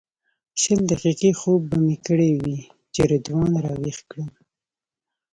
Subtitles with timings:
[0.61, 2.57] شل دقیقې خوب به مې کړی وي
[2.93, 4.29] چې رضوان راویښ کړم.